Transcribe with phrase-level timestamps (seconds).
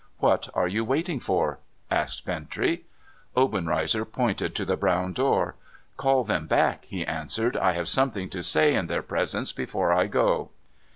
[0.17, 1.59] 'What are you waiting for?'
[1.91, 2.85] asked Bintrey.
[3.37, 5.53] Obenreizer pointed to the brown door.'
[5.95, 10.07] Call them back,' he answered.' I have something to say in their presence before I
[10.07, 10.49] go.'